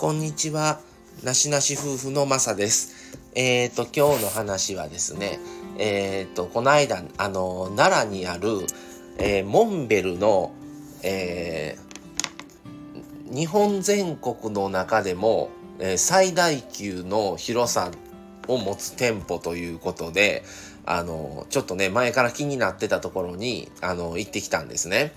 [0.00, 0.80] こんにちは。
[1.22, 3.18] なしなし夫婦のまさです。
[3.34, 5.38] えっ、ー、と、今日の話はですね、
[5.76, 8.48] えっ、ー、と、この間、あの、奈良にある、
[9.18, 10.52] えー、モンベルの、
[11.02, 11.76] え
[13.30, 17.90] 日本全国の中でも、え最大級の広さ
[18.48, 20.44] を持つ店舗ということで、
[20.86, 25.12] あの、ちょっとね、前から気になってたところに、あの、行ってきたんですね。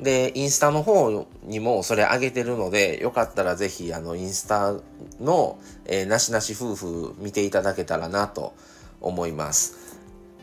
[0.00, 4.74] で、インスタの方にもそれ上げてるので、よかったらぜひ、あの、インスタ
[5.20, 8.54] の、えー、なしなし夫婦見ていただけたらなと
[9.00, 9.98] 思います。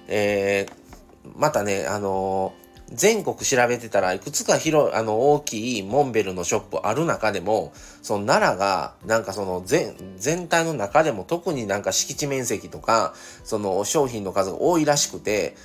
[0.07, 15.55] えー、またね、あのー、全国調べてたらいくつか広あの大きいモンベルのショップある中でもその奈良がなんかその全全体の中でも特になんか敷地面積とかその商品の数が多いらしくて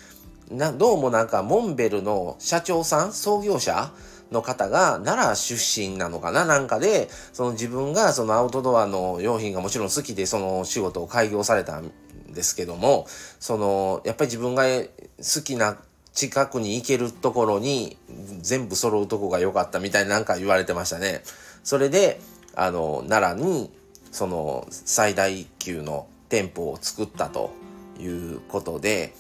[0.51, 3.93] などうもなんかモンベルの社長さん創業者
[4.31, 11.91] の方が奈良出身なのかななんかでその自分がそのアウトドアの用品がもちろん好きでその仕事を開業されたん
[12.31, 13.07] ですけども
[13.41, 15.77] そのやっぱり自分が好きな
[16.13, 17.97] 近くに行けるところに
[18.41, 21.23] 全部揃うとこが良かったみたいななんか言われてましたね。
[21.65, 22.21] それで、
[22.55, 23.71] あの、奈良に
[24.11, 27.53] その最大級の店舗を作ったと
[27.99, 29.15] いうことで、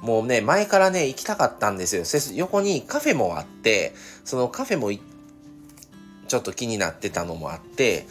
[0.00, 2.04] もうね、前からね、行きたかったんですよ。
[2.34, 3.94] 横にカフェもあって、
[4.24, 4.90] そのカフェも
[6.28, 8.06] ちょっと気になってたのもあって、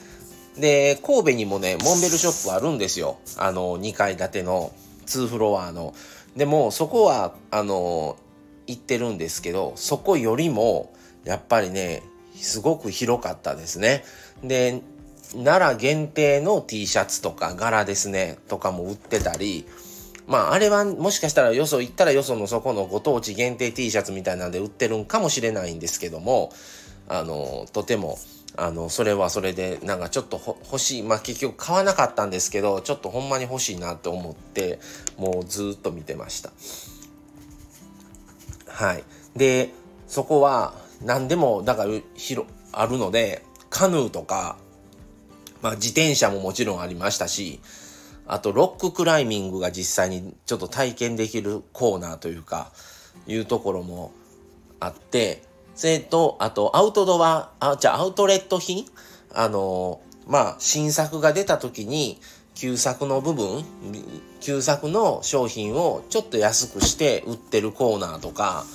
[0.58, 3.18] で、神戸にもね、モンベルショップあるんですよ。
[3.38, 4.72] あの、2階建ての
[5.06, 5.94] 2フロアの。
[6.36, 8.18] でも、そこは、あの、
[8.68, 12.04] 行ってるんですけど、そこよりも、やっぱりね、
[12.36, 14.04] すごく広かったですね。
[14.44, 14.82] で、
[15.34, 19.66] 奈良限定の T シャツとか柄ですね、とかも売ってたり、
[20.28, 26.52] まあ、あれはもしかしたらよそ行ったらよそのそこのご当地限定 T シャツみたいなんで売ってるんかもしれないんですけども、
[27.08, 28.18] あの、とても、
[28.58, 31.04] あの、それはそれで、なんかちょっと欲しい。
[31.04, 34.80] まあ結局買わなかったんですけど、ちょっとほんまに欲しいなと思って、
[35.18, 36.52] もうずっと見てました。
[38.68, 39.04] はい。
[39.36, 39.72] で、
[40.08, 44.58] そこは何でも、だから広、あるので、カヌーとか、
[45.62, 47.60] まあ自転車ももちろんありましたし、
[48.28, 52.72] あとロッククライミングが実際にちょっと体験できるコーナーというか、
[53.28, 54.12] いうところも
[54.80, 55.44] あって、
[55.76, 58.86] それと、あとアウトドア、あ、じゃあアウトレット品
[59.34, 62.20] あの、まあ新作が出た時に、
[62.56, 63.66] 旧作の部分、
[64.40, 68.66] 旧作の商品をちょっと安くして売ってるコーナーとか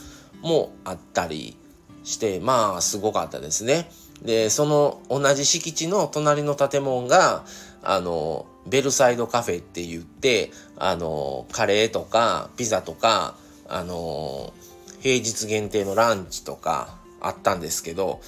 [0.43, 1.57] もあったり
[2.05, 3.91] して、まあすごかったですね。
[4.23, 7.45] で、その同じ敷地の隣の建物が、
[7.83, 13.37] あの、ベルサイドカフェって言って、あの、カレーとかピザとか、
[13.69, 14.53] あの、
[15.01, 18.21] 平日限定のランチとかあったんですけど、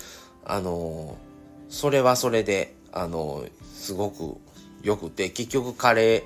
[0.44, 1.16] あの、
[1.68, 3.44] それはそれで、あの、
[3.74, 4.38] すごく
[4.82, 6.22] よくて、結局カレー、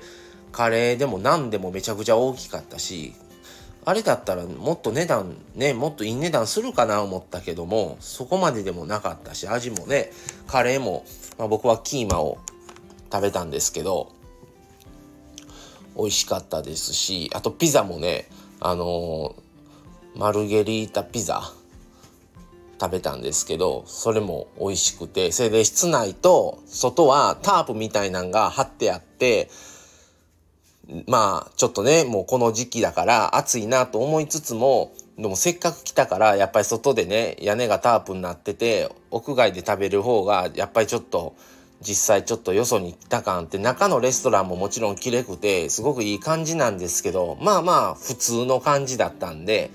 [0.51, 3.13] カレーでも何でもめちゃくちゃ大きかったし、
[3.87, 10.11] あれだったらもっと値段ね、もっといい値段するかな思ったけども、そこまででもなかったし、味もね、
[10.45, 11.05] カレーも、
[11.37, 12.37] まあ、僕はキーマを
[13.09, 14.11] 食べたんですけど、
[15.95, 18.27] 美味しかったですし、あとピザもね、
[18.59, 21.53] あのー、マルゲリータピザ
[22.81, 29.49] 食べたんですけど、それも美味しくて、それで室内と外はタープみたいなんが貼ってあって、
[31.05, 41.35] まあ、ちょっとね、もうこの時期だから暑いなと思いつつも、でもせっかく来たから、やっぱり外でね、屋根がタープになってて、屋外で食べる方が、やっぱりちょっと、
[41.81, 49.71] 実際ちょっとよそに来た感って、中のレストランももちろん綺麗くて、すごくいい感じなんですけど、まあまあ、普通の感じだったんで、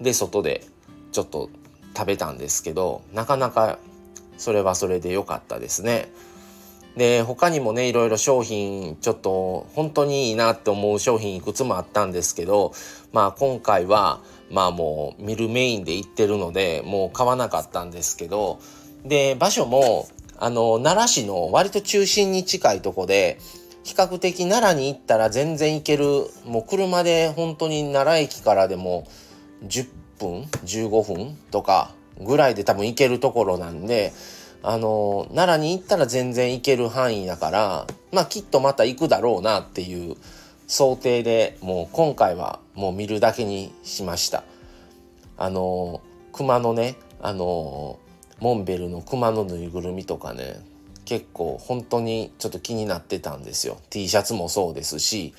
[0.00, 0.64] で、外で
[1.12, 1.50] ちょっと
[1.96, 3.78] 食べたんですけど、なかなか
[4.38, 6.10] それはそれで良かったですね。
[6.96, 12.72] で、他にもね、いろいろ商品、ちょっと本当にいいなって思う商品いくつもあったんですけど、
[13.12, 14.20] まあ今回は、
[14.50, 18.60] まあもう見るメインで行ってるので、もう買わなかったんですけど、
[19.04, 20.06] で、場所も、
[20.38, 23.38] あの、奈良市の割と中心に近いとこで、
[23.84, 26.04] 比較的奈良に行ったら全然行ける、
[26.44, 29.06] もう車で本当に奈良駅からでも
[29.66, 29.88] 10
[30.18, 34.12] 分、15分とかぐらいで多分行けるところなんで、
[34.62, 40.16] あの、奈良に行ったら全然行ける範囲だから、まあきっとまた行くだろうなっていう
[40.68, 44.44] 想定でもう今回はもう見るだけにしました。
[45.36, 46.00] あの、
[46.32, 47.98] 熊のね、あの、
[48.40, 50.60] モンベルの熊のぬいぐるみとかね、
[51.04, 53.78] 結構本当にちょっと気になってたんですよ。
[53.90, 55.34] T シャツもそうですし、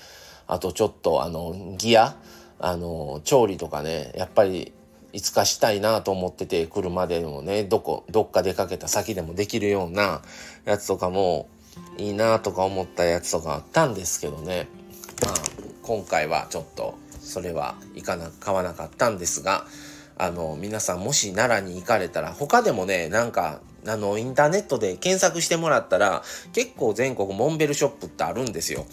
[0.47, 2.15] あとちょっとあの、ギア、
[2.59, 4.73] あの、調理とかね、やっぱり
[5.13, 10.21] いつかしたいなと思ってて車でもねどこどっか出かけた先でもできるような
[10.65, 11.47] やつとかも
[11.97, 14.67] いいなとか思ったやつとかあったんですけどね
[15.23, 15.33] まあ
[15.83, 19.65] 今回はちょっとそれはいかな買わなかったんですが
[20.17, 26.23] あの皆さんもし奈良に行かれたら他でもねなんかあのインターネットで検索してもらったら
[26.53, 28.85] 結構全国モンベルショップってあるんですよ。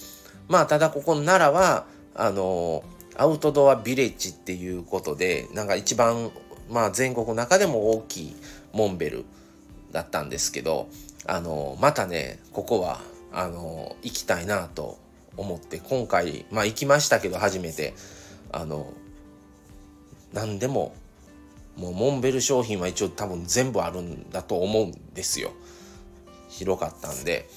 [0.49, 2.83] まあただここ奈良はあの
[3.21, 6.31] アウトドアビレッジっていうことでなんか一番
[6.71, 8.37] まあ全国の中でも大きい
[8.73, 9.25] モンベル
[9.93, 10.89] だったんですけど
[11.27, 12.99] あのまたねここは
[13.31, 14.99] あの行きたいなと
[15.37, 17.93] 思って今回まあ行きましたけど初めて
[18.53, 18.91] あの
[20.33, 20.95] 何でも
[21.77, 25.53] もうモンベル商品は一応多分全部あるんだと思うんですよ。
[26.49, 27.49] 広かったんで。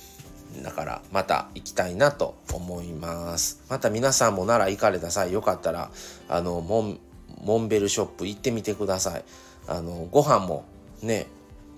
[0.61, 3.63] だからまた行きたいなと思います。
[3.69, 5.89] また皆さんも奈良行かれた際よかったら
[6.29, 6.99] あのモン
[7.41, 9.23] モンベルショップ行ってみてください。
[9.67, 10.65] あのご飯も
[11.01, 11.27] ね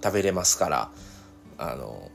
[0.04, 0.89] 食べれますから
[1.57, 2.12] あの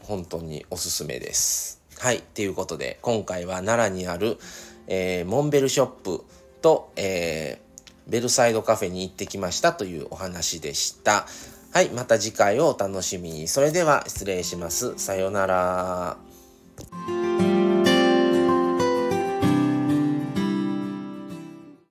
[0.00, 1.82] 本当におすすめです。
[1.98, 2.20] はい。
[2.20, 4.38] ということで今回は奈良にある、
[4.86, 6.24] えー、モンベルショップ
[6.60, 11.26] と、えー、ベルサイドカフェに行ってきましたというお話でした。
[11.72, 13.48] はい、また次回をお楽しみに。
[13.48, 14.92] それでは失礼します。
[14.98, 16.31] さようなら。